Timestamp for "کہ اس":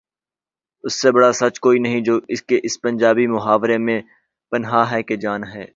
2.47-2.81